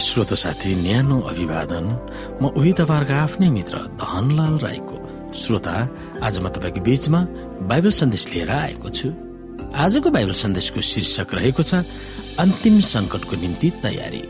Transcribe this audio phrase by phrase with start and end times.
[0.00, 1.86] श्रोत साथी न्यानो अभिवादन।
[2.40, 4.96] म उही तपाईँहरूको आफ्नै मित्र धनलाल राईको।
[5.36, 5.76] श्रोता
[6.24, 7.20] आज म तपाईँको बीचमा
[7.68, 9.08] बाइबल सन्देश लिएर आएको छु।
[9.76, 11.84] आजको बाइबल सन्देशको शीर्षक रहेको छ
[12.40, 14.22] अन्तिम संकटको निम्ति तयारी।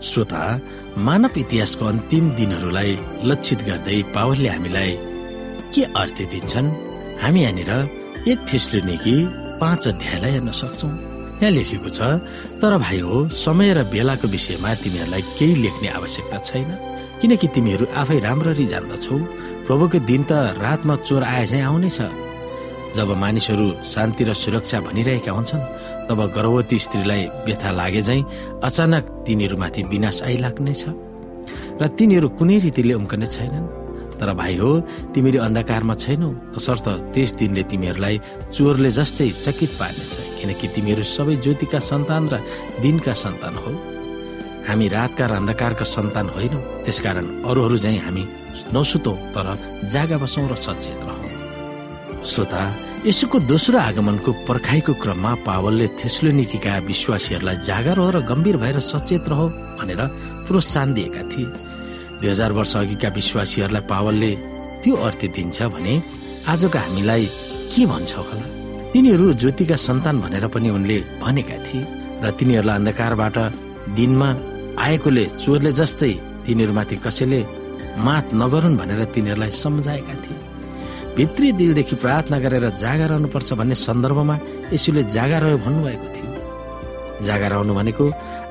[0.00, 0.42] श्रोता
[0.98, 2.92] मानव इतिहासको अन्तिम दिनहरूलाई
[3.24, 4.92] लक्षित गर्दै पावरले हामीलाई
[5.74, 6.68] के अर्थ दिन्छन्?
[7.22, 7.70] हामी यहाँनिर
[8.30, 9.14] एक थिस्लुनेकी
[9.60, 10.88] पाँच अध्यायलाई हेर्न सक्छौ।
[11.42, 12.00] यहाँ लेखेको छ
[12.62, 16.70] तर भाइ हो समय र बेलाको विषयमा तिमीहरूलाई केही लेख्ने आवश्यकता छैन
[17.20, 19.16] किनकि तिमीहरू आफै राम्ररी जान्दछौ।
[19.66, 20.32] प्रभुको दिन त
[20.62, 21.98] रातमा चोर आए चाहिँ आउनेछ
[22.96, 25.68] जब मानिसहरू शान्ति र सुरक्षा भनिरहेका हुन्छन्
[26.08, 28.20] तब गर्भवती स्त्रीलाई व्यथा लागे झै
[28.62, 30.82] अचानक तिनीहरूमाथि विनाश आइलाग्नेछ।
[31.82, 33.66] र तिनीहरू कुनै रीतिले उम्कने छैनन्।
[34.18, 34.70] तर भाइ हो
[35.14, 38.16] तिमीहरू अन्धकारमा छैनौ। तसर्थ त्यस दिनले तिमीहरूलाई
[38.54, 42.34] चोरले जस्तै चकित पार्नेछ किनकि तिमीहरू सबै ज्योतिका सन्तान र
[42.82, 43.72] दिनका सन्तान हो।
[44.68, 48.24] हामी रातका र अन्धकारका सन्तान होइनौ। त्यसकारण अरूहरू चाहिँ हामी
[48.74, 49.46] नसुतौ तर
[49.88, 51.26] जागा बसौँ र सचेत रहौ।
[52.26, 52.62] श्रोता
[53.06, 59.40] यसुको दोस्रो आगमनको पर्खाइको क्रममा पावलले थेस्लोनिकीका विश्वासीहरूलाई जागा रह र गम्भीर भएर सचेत रह
[59.78, 60.00] भनेर
[60.46, 61.46] प्रोत्साहन दिएका थिए।
[62.20, 64.32] दुई हजार वर्ष अघिका विश्वासीहरूलाई पावलले
[64.82, 65.94] त्यो अर्थ दिन्छ भने
[66.50, 67.24] आजको हामीलाई
[67.72, 68.46] के भन्छ होला?
[68.92, 71.86] तिनीहरू ज्योतिका सन्तान भनेर पनि उनले भनेका थिए
[72.24, 73.36] र तिनीहरूलाई अन्धकारबाट
[73.98, 74.28] दिनमा
[74.84, 76.12] आएकोले चोरले जस्तै
[76.46, 77.40] तिनीहरूमाथि कसैले
[78.06, 80.38] मात नगरून् भनेर तिनीहरूलाई सम्झाएका थिए।
[81.16, 84.36] भित्री दिलदेखि प्रार्थना गरेर जागा रहनुपर्छ भन्ने सन्दर्भमा
[84.74, 86.28] यसुले जागा रह्यो भन्नुभएको थियो।
[87.26, 88.04] जागा रहनु भनेको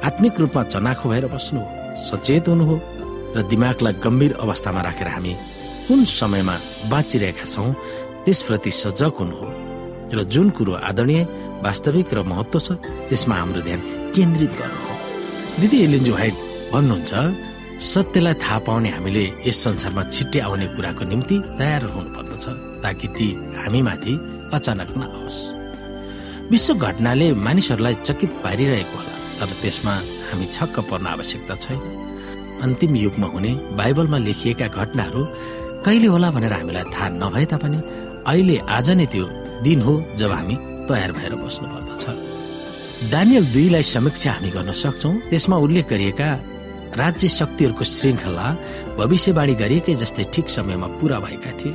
[0.08, 1.68] आत्मिक रूपमा चनाखो भएर बस्नु हो
[2.08, 2.76] सचेत हुनु हो
[3.38, 5.34] र दिमागलाई गम्भीर अवस्थामा राखेर हामी
[5.88, 6.56] कुन समयमा
[6.92, 7.70] बाँचिरहेका छौँ
[8.26, 9.48] त्यसप्रति सजग हुनु हो।
[10.18, 11.24] र जुन कुरो आदरणीय
[11.64, 12.68] वास्तविक र महत्व छ
[13.10, 13.82] त्यसमा हाम्रो ध्यान
[14.16, 14.94] केन्द्रित गर्नु हो।
[15.60, 16.36] दिदी एलिन्जु हाइट
[16.74, 17.12] भन्नुहुन्छ
[17.92, 22.46] सत्यलाई थाहा पाउने हामीले यस संसारमा छिट्टै आउने कुराको निम्ति तयार हुनु पर्दछ
[22.84, 23.28] ताकि ती
[23.62, 24.14] हामीमाथि
[24.56, 25.38] अचानक नआओस्।
[26.52, 29.94] विश्व घटनाले मानिसहरूलाई चकित पारिरहेको होला तर त्यसमा
[30.28, 31.80] हामी छक्क पर्न आवश्यकता छैन।
[32.64, 35.22] अन्तिम युगमा हुने बाइबलमा लेखिएका घटनाहरू
[35.86, 37.80] कहिले होला भनेर हामीलाई थाहा नभए तापनि
[38.32, 39.26] अहिले आज नै त्यो
[39.66, 40.56] दिन हो जब हामी
[40.90, 42.04] तयार भएर बस्नु पर्दछ
[43.12, 46.30] दानियल दुईलाई समीक्षा हामी गर्न सक्छौ। त्यसमा उल्लेख गरिएका
[47.02, 48.48] राज्य शक्तिहरूको श्रृङ्खला
[48.98, 51.74] भविष्यवाणी गरिएकै जस्तै ठिक समयमा पूरा भएका थिए।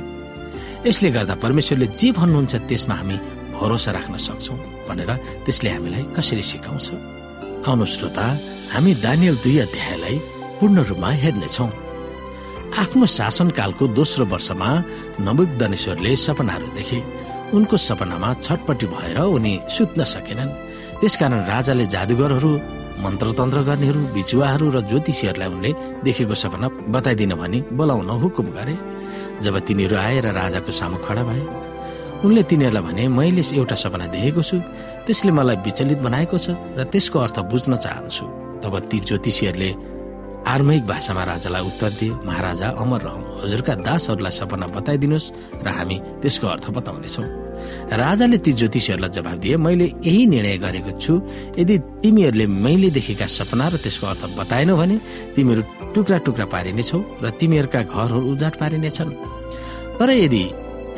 [0.87, 3.17] यसले गर्दा परमेश्वरले जे भन्नुहुन्छ त्यसमा हामी
[3.55, 4.55] भरोसा राख्न सक्छौ
[4.87, 5.11] भनेर
[5.47, 6.87] त्यसले हामीलाई कसरी सिकाउँछ।
[7.67, 8.25] आउनु श्रोता
[8.73, 10.15] हामी दानियल दुई अध्यायलाई
[10.63, 11.65] पूर्ण रूपमा हेर्नेछौ।
[12.81, 14.69] आफ्नो शासनकालको दोस्रो वर्षमा
[15.27, 16.99] नबुकदनेश्वरले सपनाहरू देखे।
[17.51, 20.55] उनको सपनामा छटपट्टि भएर उनी सुत्न सकेनन्।
[21.03, 22.51] त्यसकारण राजाले जादुगरहरू
[23.03, 25.71] मन्त्रतन्त्र गर्नेहरू बिचुवाहरू र ज्योतिषीहरूलाई उनले
[26.07, 28.75] देखेको सपना बताइदिन भनी बोलाउन हुकुम गरे।
[29.43, 31.43] जब तिनीहरू आए र राजाको सामु खडा भए
[32.23, 34.57] उनले तिनीहरूलाई भने मैले एउटा सपना देखेको छु।
[35.03, 38.25] त्यसले मलाई विचलित बनाएको छ र त्यसको अर्थ बुझ्न चाहन्छु।
[38.63, 39.69] तब ती ज्योतिषीहरूले
[40.43, 45.31] आर्मयिक भाषामा राजालाई उत्तर दिए महाराजा अमर रहौँ हजुरका दासहरूलाई सपना बताइदिनुहोस्
[45.63, 47.25] र हामी त्यसको अर्थ बताउनेछौँ।
[47.95, 51.13] राजाले ती ज्योतिषीहरूलाई जवाब दिए मैले यही निर्णय गरेको छु।
[51.59, 54.95] यदि तिमीहरूले मैले देखेका सपना र त्यसको अर्थ बताएनौ भने
[55.35, 55.61] तिमीहरू
[55.95, 59.11] टुक्रा टुक्रा पारिनेछौ र तिमीहरूका घरहरू उजाट पारिनेछन्।
[59.95, 60.43] तर यदि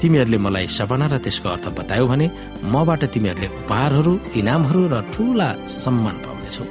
[0.01, 2.25] तिमीहरूले मलाई सपना र त्यसको अर्थ बतायौ भने
[2.73, 6.66] मबाट तिमीहरूले उपहारहरू इनामहरू र ठुला सम्मान पाउनेछौ।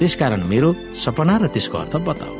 [0.00, 2.34] त्यसकारण मेरो सपना र त्यसको अर्थ बताऊ।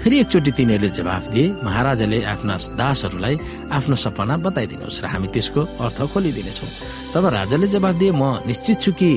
[0.00, 3.34] फेरि एकचोटि तिनीहरूले जवाफ दिए महाराजाले आफ्ना दासहरूलाई
[3.76, 6.70] आफ्नो सपना बताइदिनुहोस् र हामी त्यसको अर्थ खोलिदिनेछौँ।
[7.12, 9.10] तब राजाले जवाफ दिए म निश्चित छु कि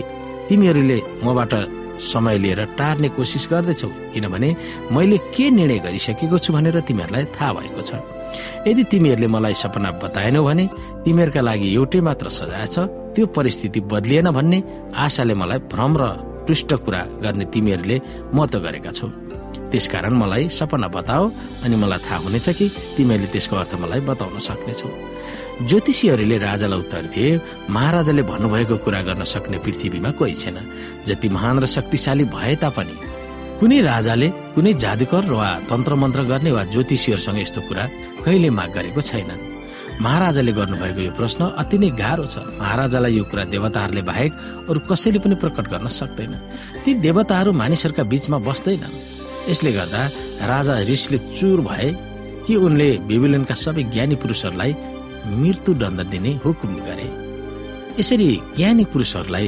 [0.50, 1.54] तिमीहरूले मबाट
[2.00, 4.50] समय लिएर टार्ने कोसिस गर्दैछौ किनभने
[4.92, 7.92] मैले के निर्णय गरिसकेको छु भनेर तिमीहरूलाई थाहा भएको छ।
[8.68, 10.66] यदि तिमीहरूले मलाई सपना बताएनौ भने
[11.06, 12.78] तिमीहरूका लागि एउटै मात्र सजाय छ
[13.14, 14.58] त्यो परिस्थिति बदलिएन भन्ने
[14.96, 16.04] आशाले मलाई भ्रम र
[16.50, 17.98] टुष्ट कुरा गर्ने तिमीहरूले
[18.34, 19.08] म त गरेका छौ।
[19.70, 21.24] त्यसकारण मलाई सपना बताओ
[21.64, 22.66] अनि मलाई थाहा हुनेछ कि
[22.98, 24.90] तिमीहरूले त्यसको अर्थ मलाई बताउन सक्नेछौ।
[25.70, 27.30] ज्योतिषीहरूले राजालाई उत्तर दिए
[27.70, 30.58] महाराजाले भन्नुभएको कुरा गर्न सक्ने पृथ्वीमा कोही छैन।
[31.06, 32.96] जति महान र शक्तिशाली भए तापनि
[33.60, 37.84] कुनै राजाले कुनै जादुकर वा तन्त्र मन्त्र गर्ने वा ज्योतिषीहरूसँग यस्तो कुरा
[38.26, 39.49] कहिले माग गरेको छैनन्
[40.02, 44.32] महाराजाले गर्नुभएको यो प्रश्न अति नै गाह्रो छ। महाराजालाई यो कुरा देवताहरूले बाहेक
[44.70, 46.34] अरू कसैले पनि प्रकट गर्न सक्दैन।
[46.84, 48.96] ती देवताहरू मानिसहरूका बीचमा बस्दैनन्।
[49.52, 50.02] यसले गर्दा
[50.48, 51.90] राजा रिसले चुर भए
[52.48, 54.72] कि उनले बेबिलोनका सबै ज्ञानी पुरुषहरूलाई
[55.36, 57.08] मृत्युदण्ड दिने हुकुम गरे।
[58.00, 59.48] यसरी ज्ञानी पुरुषहरूलाई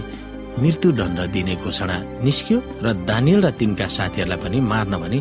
[0.59, 1.95] मृत्युदण्ड दिने घोषणा
[2.27, 5.19] निस्क्यो र दानियल र तिनका साथीहरूलाई पनि मार्न भनी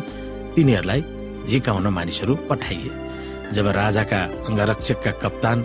[0.55, 1.01] तिनीहरूलाई
[1.47, 2.91] झिकाउन मानिसहरू पठाइए।
[3.55, 4.19] जब राजाका
[4.49, 5.57] अङ्गरक्षकका कप्तान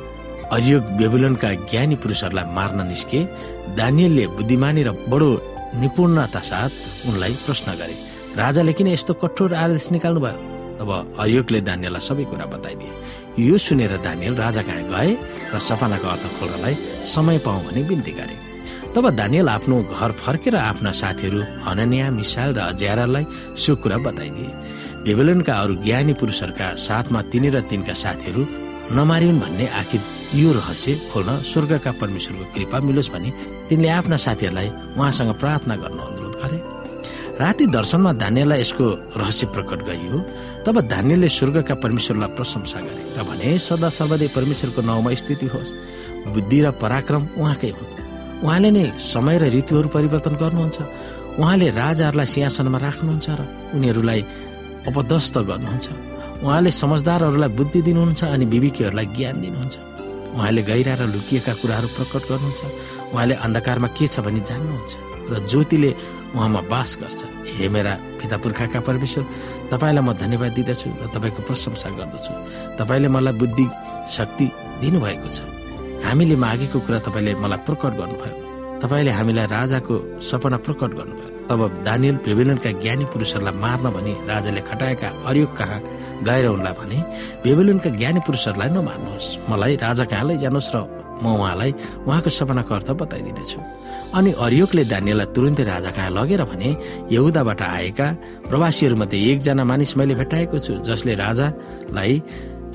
[0.53, 3.21] अरियोग बेबुलनका ज्ञानी पुरुषहरूलाई मार्न निस्के
[3.79, 5.31] दानियलले बुद्धिमानी र बडो
[5.81, 6.73] निपुणता साथ
[7.09, 7.97] उनलाई प्रश्न गरे
[8.37, 10.39] राजाले किन यस्तो कठोर आदेश निकाल्नु भयो?
[10.79, 12.91] तब अरियोगले दानियललाई सबै कुरा बताइदिए।
[13.49, 15.11] यो सुनेर दानियल राजा कहाँ गए
[15.55, 16.75] र सपनाको अर्थ खोल्नलाई
[17.15, 18.37] समय पाऊ भने बिन्ती गरे।
[18.95, 23.25] तब दानियल आफ्नो घर फर्केर आफ्ना साथीहरू हननिया मिसाल र ज्यारालाई
[23.57, 24.51] सो कुरा बताइदिए।
[25.07, 28.43] बेबेलनका अरू ज्ञानी पुरुषहरूका साथमा तिनी र तिनका साथीहरू
[28.91, 30.01] नमारिन् भन्ने आखिर
[30.35, 33.31] यो रहस्य खोल्न स्वर्गका परमेश्वरको कृपा मिलोस् भने
[33.69, 34.69] तिनले आफ्ना साथीहरूलाई
[34.99, 36.59] उहाँसँग प्रार्थना गर्न अनुरोध गरे।
[37.39, 38.87] राति दर्शनमा धान्यलाई यसको
[39.23, 40.19] रहस्य प्रकट गरियो।
[40.67, 45.71] तब धान्यले स्वर्गका परमेश्वरलाई प्रशंसा गरे र भने सदा सर्वदै परमेश्वरको नाउँमा स्थिति होस्।
[46.35, 47.95] बुद्धि र पराक्रम उहाँकै हुन्
[48.43, 50.79] उहाँले नै समय र ऋतुहरू परिवर्तन गर्नुहुन्छ।
[51.39, 53.41] उहाँले राजाहरूलाई सिंहासनमा राख्नुहुन्छ र
[53.77, 54.21] उनीहरूलाई
[54.89, 55.87] अपदस्त गर्नुहुन्छ।
[56.45, 59.77] उहाँले समझदारहरूलाई बुद्धि दिनुहुन्छ अनि विवेकीहरूलाई ज्ञान दिनुहुन्छ।
[60.37, 62.61] उहाँले गहिरा र लुकिएका कुराहरू प्रकट गर्नुहुन्छ।
[63.13, 64.93] उहाँले अन्धकारमा के छ भनी जान्नुहुन्छ
[65.33, 65.91] र ज्योतिले
[66.37, 67.21] उहाँमा बास गर्छ।
[67.57, 69.25] हे मेरा पिता पुर्खाका परमेश्वर
[69.73, 72.33] तपाईँलाई म धन्यवाद दिँदछु र तपाईँको प्रशंसा गर्दछु।
[72.79, 73.67] तपाईँले मलाई बुद्धि
[74.13, 74.47] शक्ति
[74.81, 75.39] दिनुभएको छ।
[76.05, 78.35] हामीले मागेको कुरा तपाईँले मलाई प्रकट गर्नुभयो।
[78.83, 85.09] तपाईँले हामीलाई राजाको सपना प्रकट गर्नुभयो। तब दानियल बेबेलनका ज्ञानी पुरुषहरूलाई मार्न भनी राजाले खटाएका
[85.29, 85.81] अरियोग कहाँ
[86.27, 86.99] गएर उनलाई भने
[87.45, 90.79] बेबेलनका ज्ञानी पुरुषहरूलाई नमार्नुहोस् मलाई राजा कहाँ लैजानुहोस् र
[91.17, 91.71] म उहाँलाई
[92.05, 93.61] उहाँको सपनाको अर्थ बताइदिनेछु।
[94.17, 96.69] अनि अरियोकले दानियललाई तुरन्तै राजा कहाँ लगेर भने
[97.09, 98.07] यहुदाबाट आएका
[98.51, 102.13] प्रवासीहरूमध्ये एकजना मानिस मैले भेटाएको छु जसले राजालाई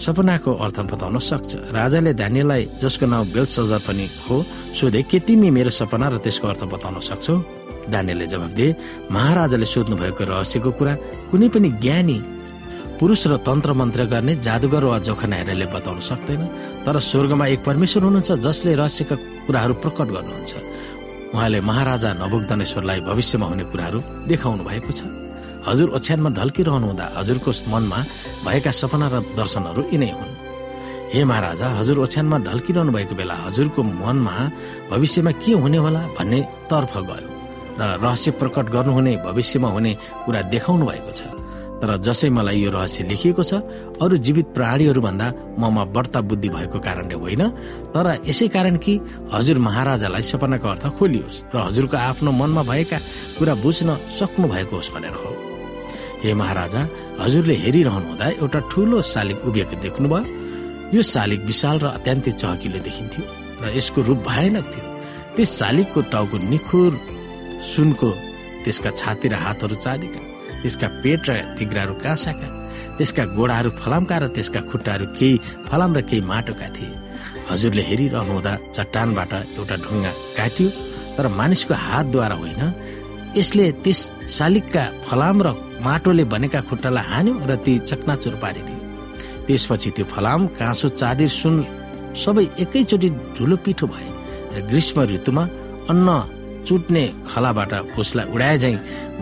[0.01, 4.35] सपनाको अर्थ बताउन सक्छ। राजाले दानियललाई जसको नाउँ बेलसजर पनि हो
[4.73, 7.60] सोधे के तिमी मेरो सपना र त्यसको अर्थ बताउन सक्छौ?
[7.89, 8.75] दानियलले जवाब दिए
[9.11, 10.93] महाराजाले सोध्नु भएको रहस्यको कुरा
[11.31, 12.17] कुनै पनि ज्ञानी
[12.99, 16.41] पुरुष र तन्त्र मन्त्र गर्ने जादुगर वा जोखनाहरूले बताउन सक्दैन
[16.85, 19.15] तर स्वर्गमा एक परमेश्वर हुनुहुन्छ जसले रहस्यका
[19.47, 20.51] कुराहरू प्रकट गर्नुहुन्छ।
[21.33, 23.99] उहाँले महाराजा नभोगधनेश्वरलाई भविष्यमा हुने कुराहरू
[24.29, 25.01] देखाउनु भएको छ।
[25.65, 27.99] हजुर ओछ्यानमा ढल्किरहनु हुँदा हजुरको मनमा
[28.45, 30.33] भएका सपना र दर्शनहरू यिनै हुन्।
[31.13, 34.35] हे महाराजा हजुर ओछ्यानमा ढल्किरहनु भएको बेला हजुरको मनमा
[34.91, 36.39] भविष्यमा के हुने होला भन्ने
[36.69, 37.30] तर्फ गयो।
[37.79, 39.91] र रहस्य प्रकट गर्नुहुने भविष्यमा हुने
[40.25, 41.21] कुरा देखाउनु भएको छ।
[41.81, 43.53] तर जसै मलाई यो रहस्य लेखिएको छ
[43.97, 45.27] अरू जीवित प्राणीहरू भन्दा
[45.57, 47.41] ममा बढ्ता बुद्धि भएको कारणले होइन।
[47.93, 48.93] तर यसै कारण कि
[49.33, 52.97] हजुर महाराजालाई सपनाको अर्थ खोलियोस् र हजुरको आफ्नो मनमा भएका
[53.37, 53.89] कुरा बुझ्न
[54.19, 55.31] सक्नु भएको होस् भनेर हो।
[56.21, 56.81] हे महाराजा
[57.17, 60.21] हजुरले हेरिरहनु हुँदा एउटा ठुलो शालिग उभिएको देख्नुभयो।
[60.93, 63.23] यो शालिग विशाल र अत्यन्तै चहकिलो देखिन्थ्यो
[63.61, 64.85] र यसको रूप भयानक थियो।
[65.33, 66.91] त्यस शालिगको टाउको निखुर
[67.69, 68.09] सुनको
[68.63, 70.21] त्यसका छाती र हातहरू चाँदीका
[70.61, 72.47] त्यसका पेट र तिग्राहरू काँसाका
[72.97, 76.99] त्यसका गोडाहरू फलामका र त्यसका खुट्टाहरू केही फलाम र केही माटोका थिए।
[77.49, 80.69] हजुरले हेरिरहनु हुँदा चट्टानबाट एउटा ढुङ्गा काटियो
[81.15, 82.61] तर मानिसको हातद्वारा होइन।
[83.37, 83.99] यसले त्यस
[84.37, 85.47] शालिगका फलाम र
[85.85, 88.79] माटोले बनेका खुट्टालाई हान्यो र ती चकनाचुर पारिदियो।
[89.47, 91.55] त्यसपछि त्यो फलाम काँसो चाँदी सुन
[92.23, 94.07] सबै एकैचोटि ढुलो पिठो भए
[94.53, 95.43] र ग्रीष्म ऋतुमा
[95.91, 96.09] अन्न
[96.67, 98.73] चुट्ने खलाबाट फुसलाई उडाए झै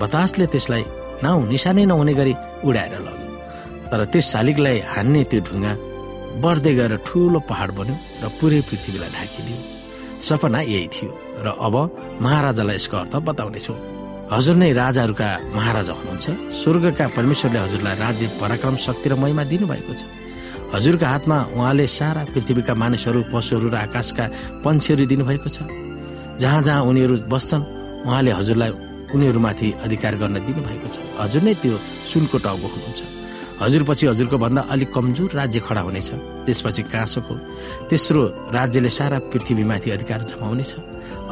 [0.01, 0.83] बतासले त्यसलाई
[1.23, 2.33] नाउ निशानै नहुने गरी
[2.67, 3.27] उडाएर लग्यो।
[3.91, 5.73] तर त्यस शालिगलाई हान्ने त्यो ढुङ्गा
[6.43, 9.57] बढ्दै गएर ठुलो पहाड बन्यो र पुरै पृथ्वीलाई ढाकिदियो।
[10.27, 11.11] सपना यही थियो
[11.45, 11.75] र अब
[12.21, 13.75] महाराजालाई यसको अर्थ बताउनेछौ।
[14.33, 16.25] हजुर नै राजाहरूका महाराजा हुनुहुन्छ।
[16.59, 20.01] स्वर्गका परमेश्वरले हजुरलाई राज्य पराक्रम शक्ति र महिमा दिनुभएको छ।
[20.75, 24.25] हजुरका हातमा उहाँले सारा पृथ्वीका मानिसहरू पशुहरू र आकाशका
[24.63, 25.57] पन्छीहरू दिनुभएको छ।
[26.39, 27.63] जहाँ जहाँ उनीहरू बस्छन्
[28.07, 28.71] उहाँले हजुरलाई
[29.11, 31.77] उनीहरूमाथि अधिकार गर्न दिनुभएको छ। हजुर नै त्यो
[32.11, 33.01] सुनको टाउको हुनुहुन्छ।
[33.59, 36.09] हजुरपछि हजुरको भन्दा अलिक कमजोर राज्य खडा हुनेछ।
[36.47, 37.33] त्यसपछि काँसोको
[37.89, 38.21] तेस्रो
[38.55, 40.71] राज्यले सारा पृथ्वीमाथि अधिकार जमाउनेछ।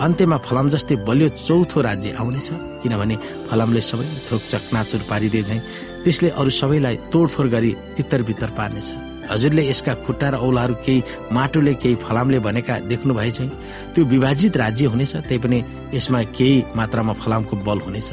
[0.03, 2.47] अन्त्यमा फलाम जस्तै बलियो चौथो राज्य आउनेछ।
[2.83, 3.15] किनभने
[3.47, 5.61] फलामले सबै थोक चकनाचुर पारिदिए झैँ
[6.07, 8.89] त्यसले अरू सबैलाई तोडफोड गरी तित्तर बित्तर पार्नेछ।
[9.27, 11.03] हजुरले यसका खुट्टा र औलाहरू केही
[11.35, 13.51] माटोले केही फलामले भनेका देख्नु भए चाहिँ
[13.93, 15.57] त्यो विभाजित राज्य हुनेछ त्यही पनि
[15.93, 18.09] यसमा केही मात्रामा फलामको बल हुनेछ।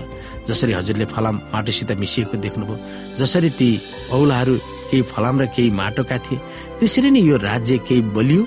[0.49, 2.77] जसरी हजुरले फलाम माटोसित मिसिएको देख्नुभयो
[3.15, 3.71] जसरी ती
[4.11, 4.55] औलाहरू
[4.91, 6.39] केही फलाम र केही माटोका थिए
[6.83, 8.43] त्यसरी नै यो राज्य केही बलियो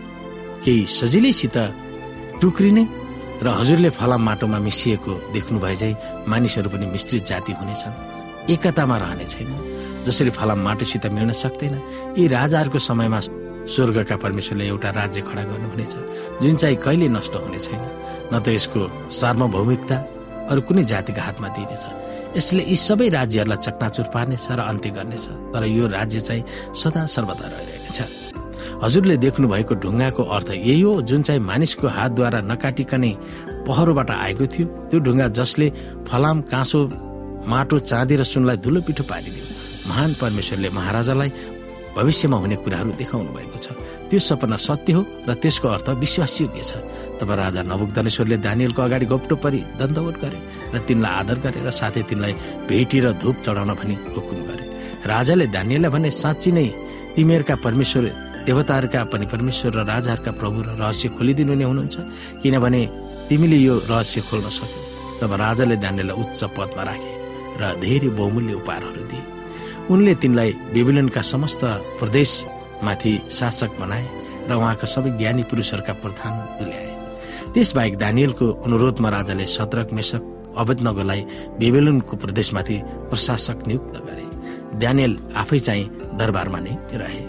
[0.63, 1.58] केही सजिलैसित
[2.42, 2.84] टुक्रिने
[3.44, 5.96] र हजुरले फलाम माटोमा मिसिएको देख्नु भए चाहिँ
[6.27, 7.96] मानिसहरू पनि मिश्रित जाति हुनेछन्।
[8.50, 9.50] एकतामा रहने छैन
[10.06, 11.75] जसरी फलाम माटोसित मिल्न सक्दैन।
[12.18, 13.20] यी राजाहरूको समयमा
[13.68, 15.94] स्वर्गका परमेश्वरले एउटा राज्य खडा गर्नुहुनेछ
[16.42, 17.82] जुन चाहिँ कहिले नष्ट हुने छैन।
[18.34, 19.96] न त यसको सार्वभौमिकता
[20.51, 21.84] अरू कुनै जातिका हातमा दिइनेछ।
[22.38, 27.46] यसले यी सबै राज्यहरूलाई चकनाचुर पार्नेछ र अन्त्य गर्नेछ तर यो राज्य चाहिँ सदा सर्वदा
[27.51, 28.00] रहिरहेनेछ
[28.84, 33.12] हजुरले देख्नु भएको ढुङ्गाको अर्थ यही हो जुन चाहिँ मानिसको हातद्वारा नकाटिकनै
[33.68, 35.68] पहरोबाट आएको थियो। त्यो ढुङ्गा जसले
[36.08, 36.80] फलाम काँसो
[37.48, 39.46] माटो चाँदी र सुनलाई धुलो पिठो पारिदियो।
[39.89, 41.32] महान परमेश्वरले महाराजालाई
[41.96, 43.68] भविष्यमा हुने कुराहरू देखाउनु भएको छ।
[44.12, 46.72] त्यो सपना सत्य हो र त्यसको अर्थ विश्वासयोग्य छ।
[47.18, 50.39] तब राजा नवुकदनेश्वरले दानियलको अगाडि गोप्टो परि दण्डवट गरे
[50.74, 52.34] र तिनलाई आदर गरे साथै तिनलाई
[52.70, 54.66] भेटी र धुप चढाउन भनी हुकुम गरे
[55.08, 56.68] राजाले दानियललाई भने साँच्ची नै
[57.16, 58.04] तिमीहरूका परमेश्वर
[58.46, 61.96] देवताहरूका पनि परमेश्वर र राजाहरूका प्रभु र रहस्य खोलिदिनु नै हुनुहुन्छ।
[62.44, 62.82] किनभने
[63.27, 64.82] तिमीले यो रहस्य खोल्न सक्यौ
[65.20, 67.16] तब राजाले दानियललाई उच्च पदमा राखे।
[67.59, 69.23] र धेरै बहुमूल्य उपहारहरू दिए।
[69.91, 71.61] उनले तिनलाई बेबिलनका समस्त
[71.99, 74.05] प्रदेशमाथि शासक बनाए
[74.49, 76.89] र उहाँका सबै ज्ञानी पुरुषहरूका प्रधान तुल्याए।
[77.53, 80.23] त्यसबाहेक दानियलको अनुरोधमा राजाले सत्रक मेसक
[80.61, 81.21] अवैधनगोलाई
[81.59, 82.77] बेबेलनको प्रदेशमाथि
[83.09, 84.25] प्रशासक नियुक्त गरे।
[84.81, 85.85] दानियल आफै चाहिँ
[86.19, 87.23] दरबारमा नै रहे।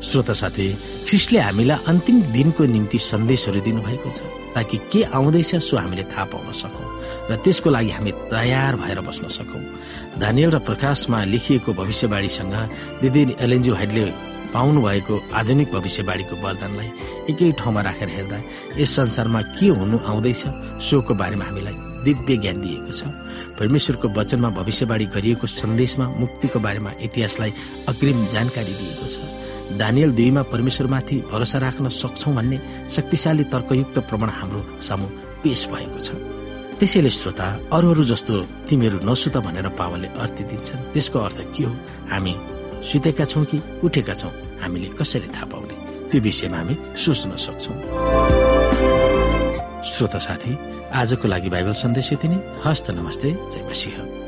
[0.00, 0.66] श्रोता साथी
[1.06, 4.20] ख्रिस्टले हामीलाई अन्तिम दिनको निम्ति सन्देशहरू दिनुभएको छ
[4.54, 6.88] ताकि के आउँदैछ सो हामीले थाहा पाउन सकौँ।
[7.30, 9.62] र त्यसको लागि हामी तयार भएर बस्न सकौँ।
[10.18, 12.54] धानियल र प्रकाशमा लेखिएको भविष्यवाणीसँग
[13.02, 14.04] दिदी एलएनजी हाइडले
[14.50, 16.90] पाउनु भएको आधुनिक भविष्यवाणीको वरदानलाई
[17.30, 18.38] एकै ठाउँमा राखेर हेर्दा
[18.82, 20.42] यस संसारमा के हुनु आउँदैछ
[20.82, 23.02] सोको बारेमा हामीलाई दिव्य ज्ञान दिएको छ।
[23.60, 27.52] परमेश्वरको वचनमा भविष्यवाणी गरिएको सन्देशमा मुक्तिको बारेमा इतिहासलाई
[27.88, 29.16] अग्रिम जानकारी दिएको छ।
[29.78, 32.58] दानियल दुईमा परमेश्वरमाथि भरोसा राख्न सक्छौ भन्ने
[32.90, 35.06] शक्तिशाली तर्कयुक्त प्रमाण हाम्रो सामु
[35.44, 36.39] पेश भएको छ।
[36.80, 38.34] त्यसैले श्रोता अरू अरू जस्तो
[38.68, 41.72] तिमीहरू नसुत भनेर पावलले अर्थ दिन्छन्। त्यसको अर्थ के हो?
[42.08, 42.34] हामी
[42.88, 44.32] सुतेका छौँ कि उठेका छौँ?
[44.64, 45.76] हामीले कसरी थाहा पाउने?
[46.08, 47.72] त्यो विषयमा हामी सोच्न सक्छौ।
[49.84, 50.52] श्रोता साथी
[50.92, 54.19] आजको लागि बाइबल सन्देश यति नै। हस्त नमस्ते। जय मसिंह।